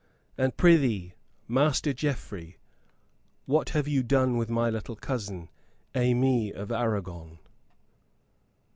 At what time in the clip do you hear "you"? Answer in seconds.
3.87-4.01